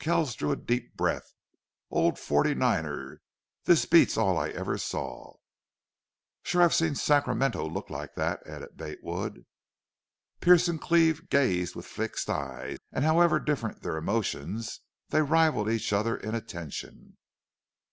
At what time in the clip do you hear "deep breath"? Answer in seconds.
0.56-1.32